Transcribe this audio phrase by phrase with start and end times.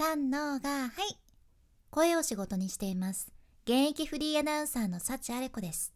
[0.00, 1.16] 三のがはい。
[1.90, 3.32] 声を仕事にしています。
[3.64, 5.92] 現役フリーアナウンサーの幸あれ子です。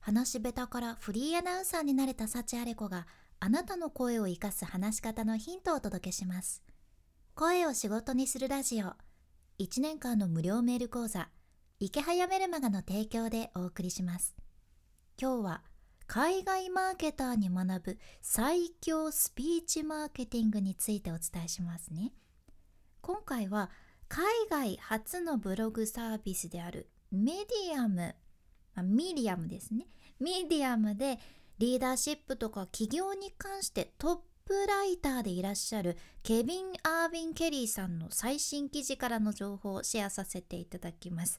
[0.00, 3.06] 話し下手からフリーアナウンサーになれた幸あれ子が
[3.38, 6.64] あなたの声を生かす話し方のヒントをお届けします。
[7.36, 8.86] 声を仕事にするラジオ。
[9.60, 11.28] 1年間の無料メール講座。
[11.78, 14.34] 池早メルマガの提供でお送りします。
[15.16, 15.62] 今日は
[16.08, 22.14] 海外マーケターに学ぶ最強スピーチマーケティングについてお伝えしますね。
[23.04, 23.68] 今回は
[24.08, 27.32] 海外初のブログサービスであるメ
[27.68, 28.14] ディアム、
[28.74, 29.88] まあ、ミディアムですね。
[30.18, 31.18] ミディアムで
[31.58, 34.16] リーダーシップとか起業に関してトッ
[34.46, 41.38] プライターでいらっしゃるケビン・アービン・ケリーさんの最新記事からの情報をシェアさせていただきます。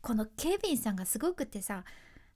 [0.00, 1.84] このケビンさんがすごくてさ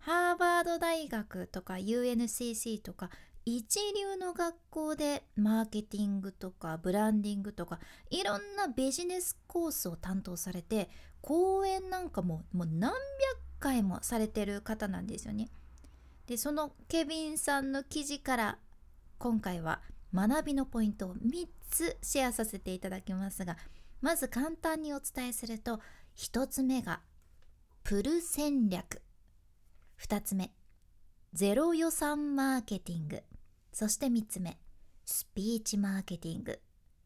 [0.00, 3.08] ハーバード大学とか UNCC とか
[3.48, 7.78] 一流の学校でマーケティングとかブランディングとか
[8.10, 12.98] いろんなビジネスコースを担当されて講演なんかももう何百
[13.61, 15.48] 回もされてる方なんですよね。
[16.27, 18.58] でそのケビンさんの記事から
[19.19, 19.80] 今回は
[20.12, 23.56] 学びのポイントを3つシェアさせていただきますが
[24.00, 25.78] まず簡単にお伝えすると
[26.17, 27.00] 1つ目が
[27.84, 29.02] プル戦略
[30.00, 30.50] 2つ目
[31.33, 33.22] ゼロ予算マーケティング
[33.78, 34.56] そして3つ目
[35.05, 36.58] スピーチマーケティング。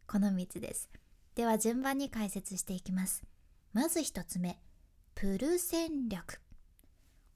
[0.06, 0.88] この3つです。
[1.34, 3.24] では順番に解説していきます。
[3.72, 4.56] まず1つ目
[5.16, 6.40] プル戦略。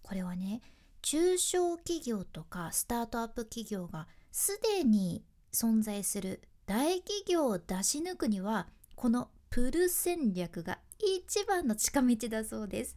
[0.03, 0.61] これはね
[1.03, 12.97] 中小企業とかスタートアップ企業がすでに存在する大企業を出し抜くにはこのプル戦略が一番の近道だそうです。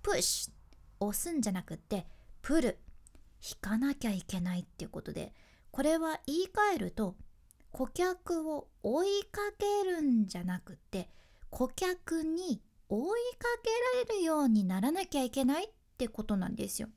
[0.00, 0.52] プッシュ
[1.00, 2.06] 押すんじゃなくって
[2.40, 2.78] プル。
[3.46, 5.34] 引かなきゃいけないっていうことで
[5.70, 7.16] これは言い換えると
[7.70, 11.10] 顧客を追いかけるんじゃなくて
[11.50, 16.88] 顧客に追いかけられるようにならなきゃいけないってことなんですよ。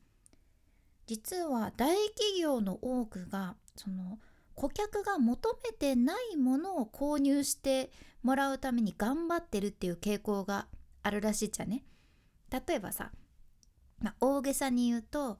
[1.08, 4.20] 実は大企業の多くがその
[4.56, 7.92] 顧客が求めてないものを購入して
[8.24, 10.68] もらうために頑張ってるっていう傾向が
[11.04, 11.84] あるらしいじゃね。
[12.50, 13.12] 例えばさ、
[14.00, 15.40] まあ、大げさに言うと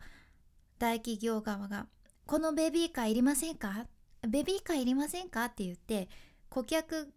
[0.80, 1.88] 大企業側が
[2.32, 3.88] このベビーカーいりませんか？
[4.26, 5.44] ベビーカーいりませんか？
[5.44, 6.08] って言って
[6.48, 7.12] 顧客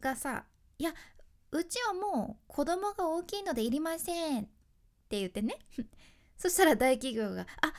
[0.00, 0.46] がさ
[0.78, 0.94] いや
[1.52, 4.46] うちはもう子供が大きいのでいりませんっ
[5.10, 5.58] て言ってね。
[6.38, 7.74] そしたら大企業があ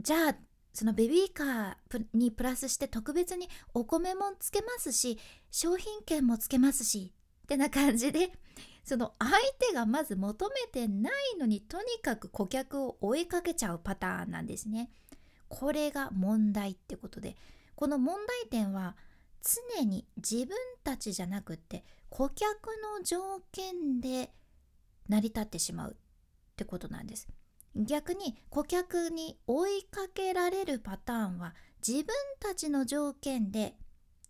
[0.00, 0.36] じゃあ
[0.72, 5.16] そのベビーカーにプラスして特別にお米もつけますし
[5.52, 7.12] 商品券もつけますし
[7.44, 8.32] ってな感じで
[8.82, 14.90] その相手がまず求めてないのにとにかく顧客を追いかけちゃうパターンなんですね。
[15.50, 17.36] これが問題ってことで
[17.74, 18.96] この問題点は
[19.76, 22.46] 常に自分たちじゃなくって顧客
[22.98, 24.32] の条件で
[25.08, 25.94] 成り立ってしまうっ
[26.56, 27.28] てことなんです。
[27.74, 31.54] 逆に顧客に追いかけられるパターンは
[31.86, 32.06] 自分
[32.40, 33.74] たちの条件で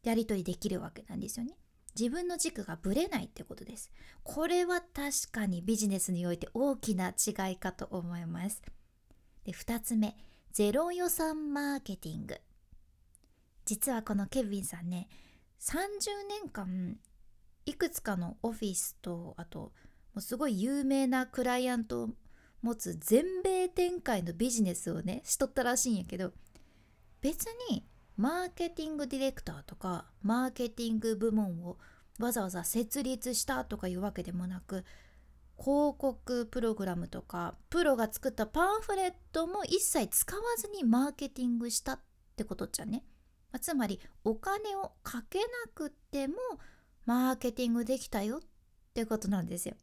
[0.03, 1.57] やり取りできるわけなんですよね。
[1.99, 3.91] 自分の軸がぶれないってことです。
[4.23, 8.63] これは確かにビジネスにおいて大きな違いかと思います。
[9.45, 10.17] で2つ目。
[10.53, 12.41] ゼロ予算マーケティング。
[13.71, 15.09] 実はこのケビンさんね
[15.61, 15.71] 30
[16.29, 16.97] 年間
[17.67, 19.73] いくつかのオフィスとあとも
[20.17, 22.09] うすごい有名なクライアントを
[22.63, 26.33] 持つ全米展開のビジネスをねしとったらしいんやけど
[27.21, 27.87] 別に
[28.17, 31.79] マーケティングディレクターとかマーケティング部門を
[32.19, 34.85] わざわざ設立したとかいうわけでもなく
[35.63, 42.01] 広告プログラムとかプロが作ったパンフレットも一切使わずにマーケティングしたっ
[42.35, 43.05] てことじゃね、
[43.53, 45.45] まあ、つまりお金をかけな
[45.75, 46.37] くても
[47.05, 48.41] マーケティングできたよっ
[48.95, 49.75] てことなんですよ。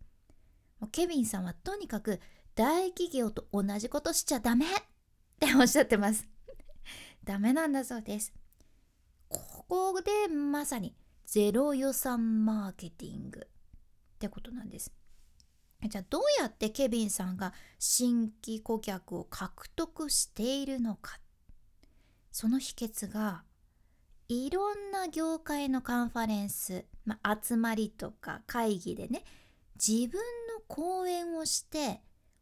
[0.92, 2.20] ケビンさんはとにかく
[2.56, 4.70] 大企業と同じことしちゃダメっ
[5.40, 6.28] ておっしゃってます。
[7.24, 8.34] ダメなんだそうです。
[9.30, 10.96] ここでまさに
[11.26, 14.92] ゼロ予算マーケティングってことなんです。
[15.88, 21.20] じゃあどうやってケビンさんが新規顧客を獲得しているのか。
[22.32, 23.44] その秘訣が
[24.30, 29.24] いろんな業界のカンファレンス、まあ、集まりとか会議でね
[29.76, 30.20] 自分
[30.54, 32.02] の講演をして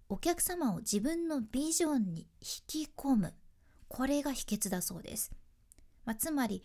[0.10, 3.34] お客様を自分のビジョンに引き込む。
[3.88, 5.32] これが秘訣だそうです、
[6.06, 6.64] まあ、つまり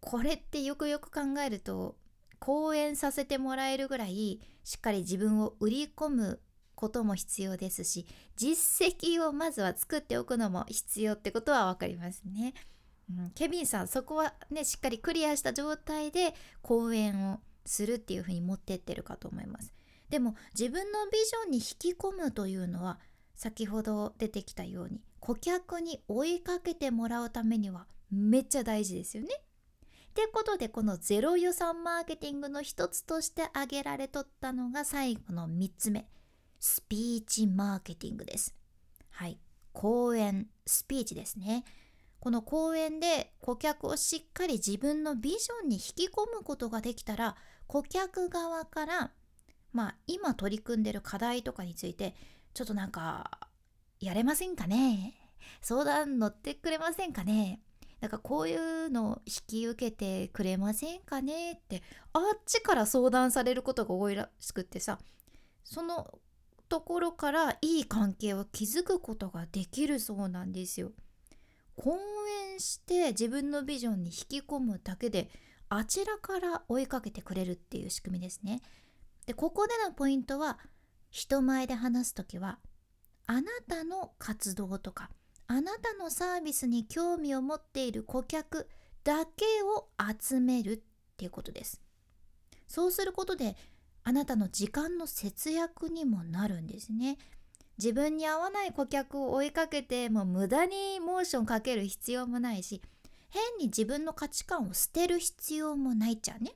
[0.00, 1.96] これってよくよく考えると
[2.38, 6.40] 講演させてもらえるぐらいしっかり自分を売り込む
[6.74, 8.06] ことも必要ですし
[8.36, 12.54] 実績をまずは作っておくのも必要ってことは分かりますね。
[13.10, 19.72] うん、ケビンさんそこはねしっかりクリアした状態で講演をするっていう風に持ってってるかと思います
[20.10, 22.98] でも自分のビジョンに引き込むというのは
[23.36, 29.28] 先ほど出てきたように顧客に追いかけてもらうためにはめっちゃ大事ですよね。
[30.16, 36.06] ってことでこのゼロ予算マーケティングの一つとして挙げられとったのが最後の3つ目
[36.58, 38.54] スピーチマーケティングです。
[39.10, 39.38] はい
[39.74, 41.64] 講演スピーチですね。
[42.18, 47.36] この講演で顧客をしっかり自分のビジョンに引き込むことができたら
[47.66, 49.10] 顧客側から
[49.74, 52.14] まあ今取り組んでる課題とかについて
[52.54, 53.50] ちょっとなんか
[54.00, 55.12] やれませんかね？
[55.60, 57.60] 相談乗ってくれませんかね？
[58.06, 61.82] なんかこういうの引き受けてくれませんかねって
[62.12, 65.00] あっちから相談されることが多いらしくってさ
[65.64, 66.20] その
[66.68, 70.92] ところからいい関係を築くことができるそうなんですよ。
[71.74, 71.98] 講
[72.52, 75.28] 演して自分のビジョンに引き込むだけで
[75.68, 78.62] あちらから追いかけてくれるっていう仕組みですね。
[79.26, 80.60] でここでのポイントは
[81.10, 82.60] 人前で話す時は
[83.26, 85.10] あなたの活動とか
[85.48, 88.68] あなたのサービスに興味を持っている顧客
[89.04, 89.88] だけを
[90.20, 90.78] 集めるっ
[91.16, 91.80] ていうことです。
[92.66, 93.56] そうすることで
[94.02, 97.18] あなたの時間の節約にもなるんですね。
[97.78, 102.80] 自分に合わない顧客を追いかけてもう無駄にモーションかける必要もないし
[103.28, 106.52] 変に自分の価値観を捨てる必要もないっちゃね。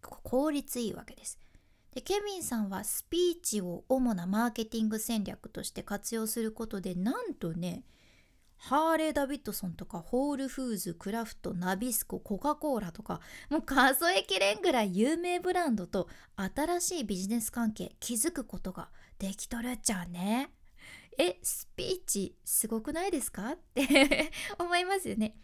[0.00, 1.38] 効率いいわけです。
[1.94, 7.84] でケビンさんはスピーチを主なマーケティング戦略として活用することでなんとね
[8.56, 20.50] ハーレー・ダビッドソンとかホールフーズクラフトナビスココカ・コーラとかもう数えきれんぐらい有名ブランドと新しいビジネス関係築くことができとるっちゃうね。
[21.18, 23.52] えスピーチすごくないですか？
[23.52, 25.36] って思いますよね。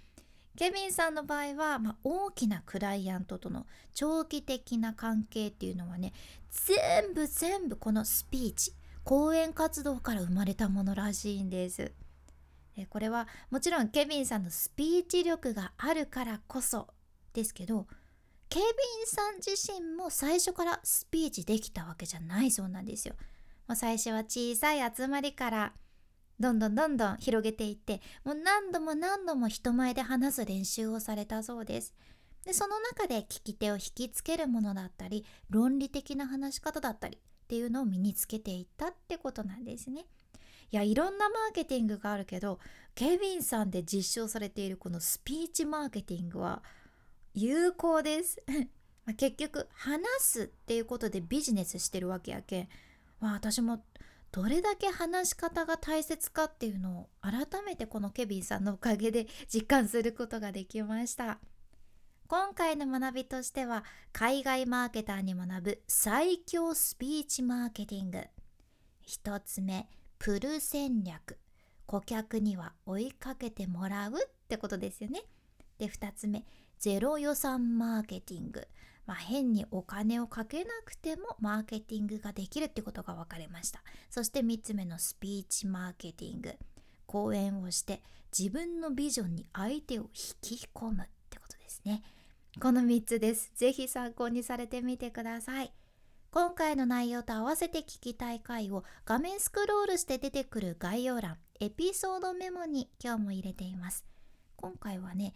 [0.59, 3.65] ケビンさんの場合は、まあ、大きなクライアントとの
[3.95, 6.13] 長期的な関係っていうのはね
[6.51, 8.73] 全部全部このスピーチ
[9.05, 11.93] 講演活動から生まれたものらしいんです。
[12.91, 16.89] これはもちろんケビンさんのスピーチ力があるからこそ
[17.33, 17.87] ですけど
[18.49, 18.67] ケビン
[19.07, 23.15] さん自身も最初からスピーチできたわけじゃないそうなんですよ。
[23.77, 25.73] 最初は小さい集まりから
[26.41, 31.95] どんどんどんどん広げていってもう何度も何度も人前で話す練習をされたそうです。
[32.45, 40.07] でその中で聞き手を引きつけるものだったり論理的な話し方だったりっていうのを身につけていったってことなんですね。
[40.71, 42.59] いやいろんなマーケティングがあるけど
[42.95, 46.63] ケビンさんで実証されているこのスピーチマーケティングは
[47.35, 48.43] 有効です。
[49.17, 52.69] 結局話すっていうことでビジネスしてるわけやけん、
[53.21, 53.83] まあ、私も
[54.31, 61.39] どれだけ話し方が大切かっていうのを改めてこのケビンさんのおかげで実感することができました。
[62.27, 68.21] 今回の学びとしては海外マーケターに学ぶ最強スピーチマーケティング。
[69.07, 69.89] 1つ目
[70.19, 71.39] プル戦略。
[71.87, 74.15] 顧客には追いかけてもらうっ
[74.47, 75.23] てことですよね。
[75.79, 76.45] で2つ目
[76.79, 78.69] ゼロ予算マーケティング。
[79.09, 83.83] まあ、変にお金をかけなくてもマーケティングができるってことが分かりました。
[84.11, 86.55] そして3つ目のスピーチマーケティング。
[87.07, 88.03] 講演をして
[88.39, 92.03] 自分のビジョンに相手を引き込むってことですね。
[92.61, 93.51] この3つです。
[93.57, 95.73] 是非参考にされてみてください。
[96.31, 104.05] 今回の内容と合わせて聞きたい回を画面スクロールして出てくる概要欄エピソードメモに今日も入れています。
[104.57, 105.33] 今回はね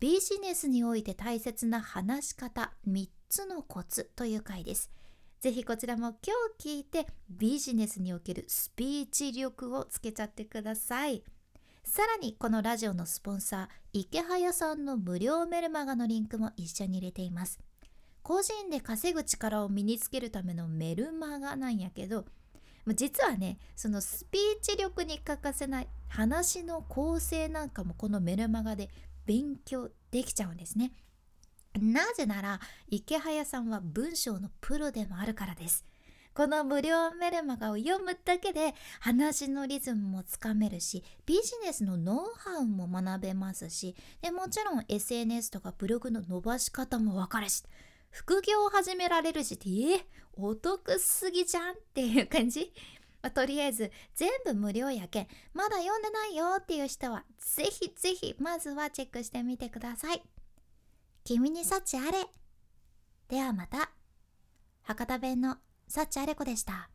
[0.00, 4.90] ビジネスにおいて大切な話し方3つのコツという回です。
[5.42, 11.22] ぜひこちらも今日聞いてビジネスにおけるスピーチ力をつけちゃってください。
[11.84, 17.60] さらにこのラジオのスポンサー池早さんの無料メルマガのリンクも一緒に入れています。
[18.22, 22.24] 個人で稼ぐ力を身につけるためのメルマガなんやけど
[22.86, 28.88] 実はねそのスピーチ力に欠かせない話の構成なんかもこのメルマガで
[29.30, 30.90] 勉強できちゃうんですね。
[31.80, 32.58] なぜなら
[32.88, 35.86] 池早さんは文章のプロでもあるからです。
[36.34, 47.64] この無料メルマガを読むだけで話のリズムもつかめるしビジネスのノウハウも学べますしでもちろん SNS とかブログの伸ばし方もわかるし
[48.10, 52.72] 副業を始められるしってえお得すぎじゃんっていう感じ？
[53.22, 60.22] まあ、とりあえず全部無料やけんまだ読んでないよっていう人はぜひぜひまずはチェックしてみてください。
[61.24, 62.26] 君に幸あれ。
[63.28, 63.90] ではまた。
[64.82, 66.90] 博多弁の幸あれ子でした。